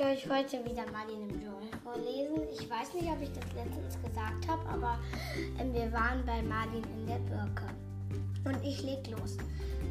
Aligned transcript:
möchte 0.00 0.28
euch 0.28 0.38
heute 0.38 0.64
wieder 0.64 0.84
Marlin 0.92 1.28
im 1.28 1.40
Dschungel 1.40 1.68
vorlesen. 1.82 2.42
Ich 2.52 2.70
weiß 2.70 2.94
nicht, 2.94 3.10
ob 3.10 3.20
ich 3.20 3.30
das 3.32 3.44
letztens 3.54 3.98
gesagt 4.02 4.48
habe, 4.48 4.68
aber 4.68 4.98
ähm, 5.58 5.74
wir 5.74 5.92
waren 5.92 6.24
bei 6.24 6.42
Marlin 6.42 6.84
in 6.96 7.06
der 7.06 7.18
Birke. 7.18 7.66
Und 8.44 8.64
ich 8.64 8.82
leg 8.82 9.06
los. 9.10 9.36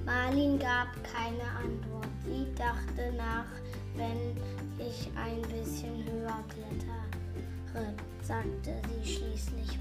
Marlin 0.06 0.58
gab 0.58 0.88
keine 1.04 1.44
Antwort. 1.58 2.08
Sie 2.26 2.48
dachte 2.56 3.14
nach, 3.18 3.46
wenn 3.96 4.36
ich 4.80 5.10
ein 5.16 5.42
bisschen 5.44 6.04
höher 6.06 6.44
klettere, 6.50 7.94
sagte 8.24 8.82
sie 8.88 9.14
schließlich. 9.14 9.78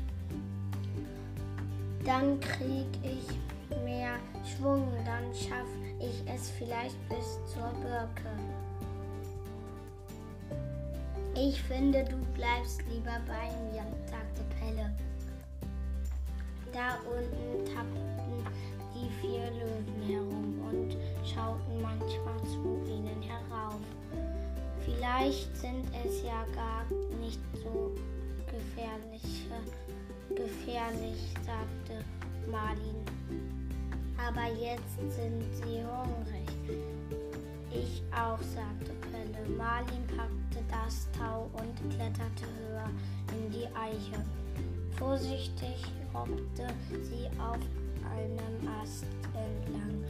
Dann 2.05 2.39
krieg 2.41 2.87
ich 3.03 3.81
mehr 3.83 4.19
Schwung, 4.45 4.93
dann 5.07 5.33
schaffe 5.35 5.79
ich 6.01 6.23
es 6.27 6.51
vielleicht 6.51 6.97
bis 7.09 7.39
zur 7.53 7.71
Birke. 7.81 8.37
Ich 11.41 11.63
finde, 11.63 12.03
du 12.03 12.17
bleibst 12.35 12.83
lieber 12.91 13.21
bei 13.29 13.47
mir, 13.71 13.85
sagte 14.11 14.43
Pelle. 14.59 14.93
Da 16.73 16.99
unten 17.07 17.65
tappten 17.65 18.45
die 18.93 19.09
vier 19.21 19.49
Löwen 19.53 20.03
herum 20.03 20.61
und 20.69 20.97
schauten 21.25 21.81
manchmal 21.81 22.43
zu 22.43 22.83
ihnen 22.91 23.23
herauf. 23.23 23.81
Vielleicht 24.85 25.57
sind 25.57 25.85
es 26.05 26.25
ja 26.25 26.45
gar 26.57 26.85
nicht 27.21 27.41
so 27.55 27.95
gefährlich, 28.47 29.47
gefährlich, 30.35 31.35
sagte 31.47 32.05
Marlin. 32.51 32.97
Aber 34.27 34.53
jetzt 34.61 35.15
sind 35.15 35.45
sie 35.55 35.85
hungrig. 35.85 36.49
Ich 37.71 38.03
auch, 38.13 38.43
sagte. 38.43 38.98
Marlin 39.57 40.07
packte 40.17 40.65
das 40.71 41.09
Tau 41.17 41.51
und 41.53 41.95
kletterte 41.95 42.47
höher 42.61 42.91
in 43.33 43.51
die 43.51 43.67
Eiche. 43.77 44.25
Vorsichtig 44.97 45.85
hoppte 46.13 46.67
sie 47.03 47.27
auf 47.39 47.59
einem 48.05 48.69
Ast 48.83 49.05
entlang. 49.35 50.05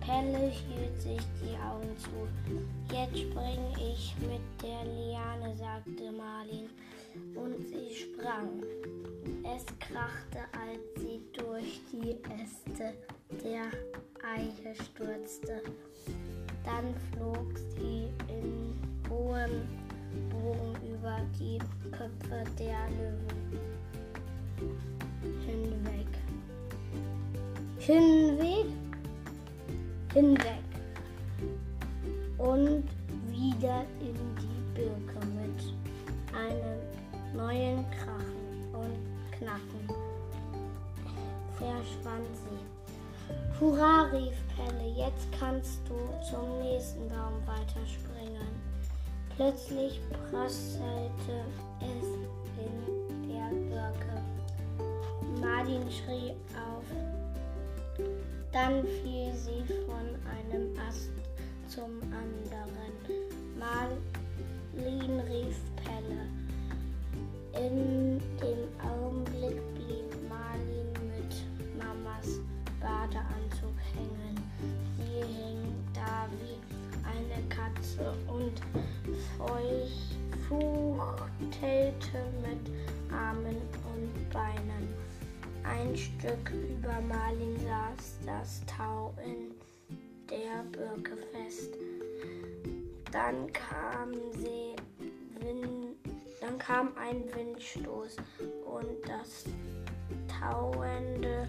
Pelle 0.00 0.48
hielt 0.48 1.00
sich 1.00 1.20
die 1.42 1.56
Augen 1.58 1.94
zu. 1.98 2.94
Jetzt 2.94 3.18
spring 3.18 3.60
ich 3.76 4.14
mit 4.20 4.40
der 4.62 4.84
Liane, 4.84 5.54
sagte 5.56 6.10
Marlin. 6.12 6.70
Und 7.34 7.58
sie 7.68 7.94
sprang. 7.94 8.62
Es 9.42 9.66
krachte, 9.80 10.40
als 10.52 10.80
sie 10.96 11.20
durch 11.32 11.80
die 11.92 12.16
Äste 12.40 12.94
der 13.44 13.70
Eiche 14.22 14.74
stürzte. 14.82 15.62
Dann 16.64 16.94
flog 17.12 17.56
sie 17.76 18.08
in 18.28 18.78
hohem 19.08 19.66
Bogen 20.30 20.74
über 20.86 21.20
die 21.38 21.58
Köpfe 21.90 22.44
der 22.58 22.88
Löwen 22.90 23.38
hinweg. 25.46 26.06
Hinweg? 27.78 28.66
Hinweg. 30.12 30.64
Und 32.38 32.84
wieder 33.30 33.84
in 34.00 34.14
die 34.36 34.74
Birke 34.74 35.26
mit 35.26 35.74
einem 36.36 36.78
neuen 37.34 37.84
Krachen 37.90 38.74
und 38.74 38.96
Knacken 39.32 39.88
verschwand 41.56 42.26
sie. 42.34 42.77
Hurra, 43.60 44.02
rief 44.12 44.36
Pelle, 44.54 44.88
jetzt 44.96 45.26
kannst 45.36 45.80
du 45.88 45.96
zum 46.30 46.60
nächsten 46.60 47.08
Baum 47.08 47.42
weiterspringen. 47.44 48.46
Plötzlich 49.34 50.00
prasselte 50.30 51.42
es 51.80 52.06
in 52.56 53.28
der 53.28 53.50
Birke. 53.68 54.22
Martin 55.40 55.90
schrie 55.90 56.36
auf. 56.54 56.84
Dann 58.52 58.84
fiel 58.84 59.32
sie 59.34 59.64
von 59.86 60.06
einem 60.30 60.78
Ast 60.88 61.10
zum 61.66 62.00
anderen. 62.12 62.94
Marlin 63.58 65.18
rief 65.18 65.56
Pelle. 65.82 66.28
In 67.66 68.20
dem 68.40 68.67
Katze 77.98 78.12
und 78.28 78.60
fuchtelte 80.48 82.18
mit 82.42 83.12
Armen 83.12 83.56
und 83.92 84.30
Beinen. 84.30 84.88
Ein 85.64 85.96
Stück 85.96 86.50
über 86.50 87.00
Marlin 87.00 87.56
saß 87.58 88.18
das 88.24 88.62
Tau 88.66 89.14
in 89.24 89.52
der 90.30 90.62
Birke 90.70 91.16
fest. 91.32 91.74
Dann 93.12 93.52
kam, 93.52 94.12
sie, 94.32 94.76
Wind, 95.40 95.96
dann 96.40 96.58
kam 96.58 96.92
ein 96.96 97.24
Windstoß 97.34 98.16
und 98.64 99.08
das 99.08 99.44
Tauende, 100.28 101.48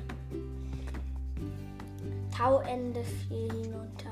Tauende 2.36 3.04
fiel 3.04 3.52
hinunter. 3.52 4.12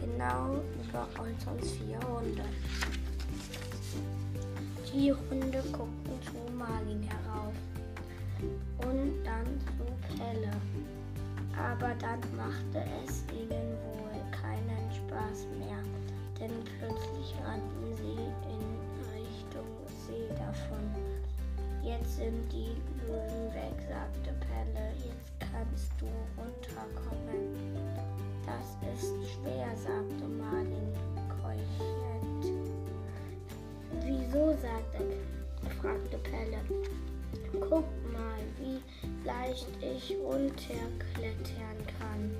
Genau 0.00 0.62
über 0.82 1.06
uns 1.22 1.72
vier 1.72 2.00
Hunde. 2.08 2.44
Die 4.92 5.12
Hunde 5.12 5.62
guckten 5.70 6.18
zu 6.24 6.52
Marlin 6.56 7.02
herauf 7.02 7.54
und 8.78 9.22
dann 9.24 9.46
zu 9.76 10.16
Pelle. 10.16 10.52
Aber 11.54 11.94
dann 12.00 12.20
machte 12.34 12.82
es 13.04 13.22
ihnen 13.30 13.76
wohl 13.84 14.20
keinen 14.32 14.90
Spaß 14.90 15.46
mehr, 15.58 15.78
denn 16.40 16.52
plötzlich 16.78 17.34
rannten 17.44 17.94
sie 17.96 18.24
in 18.48 18.64
Richtung 19.14 19.68
See 20.06 20.28
davon. 20.30 20.84
Jetzt 21.82 22.16
sind 22.16 22.50
die 22.50 22.74
Löwen 23.06 23.54
weg, 23.54 23.76
sagte 23.88 24.32
Pelle. 24.40 24.92
Jetzt 25.04 25.32
kannst 25.38 25.92
du 25.98 26.06
runterkommen. 26.36 27.29
Ist 29.00 29.14
schwer, 29.32 29.74
sagte 29.76 30.28
Marlin 30.28 30.92
keuchend. 31.40 32.52
Wieso, 34.04 34.50
sagte, 34.60 35.16
fragte 35.80 36.18
Pelle. 36.18 36.58
Guck 37.60 37.86
mal, 38.12 38.42
wie 38.58 38.82
leicht 39.26 39.68
ich 39.80 40.14
runterklettern 40.22 41.78
kann. 41.98 42.30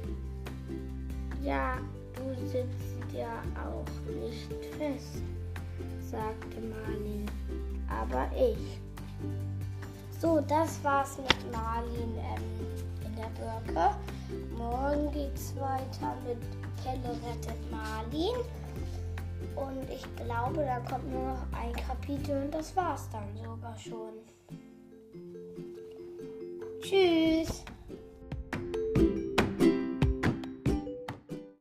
Ja, 1.42 1.78
du 2.14 2.46
sitzt 2.46 3.14
ja 3.14 3.42
auch 3.56 4.12
nicht 4.12 4.52
fest, 4.76 5.22
sagte 6.10 6.60
Marlin. 6.60 7.24
Aber 7.88 8.30
ich. 8.36 8.78
So, 10.20 10.42
das 10.46 10.84
war's 10.84 11.16
mit 11.16 11.52
Marlin 11.52 12.18
ähm, 12.18 13.06
in 13.06 13.16
der 13.16 13.30
Birke. 13.30 13.96
Morgen 14.56 15.10
geht's 15.12 15.54
weiter 15.56 16.16
mit 16.26 16.38
Pelle 16.82 17.16
rettet 17.26 17.70
Marlin. 17.70 18.36
Und 19.56 19.90
ich 19.90 20.04
glaube, 20.16 20.64
da 20.64 20.80
kommt 20.80 21.10
nur 21.10 21.28
noch 21.28 21.46
ein 21.52 21.72
Kapitel 21.72 22.44
und 22.44 22.54
das 22.54 22.74
war's 22.76 23.08
dann 23.10 23.28
sogar 23.36 23.76
schon. 23.78 24.14
Tschüss. 26.80 27.64